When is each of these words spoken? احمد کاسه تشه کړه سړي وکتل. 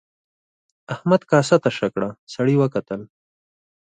احمد 0.93 1.21
کاسه 1.31 1.55
تشه 1.63 1.87
کړه 1.93 2.09
سړي 2.33 2.55
وکتل. 2.59 3.01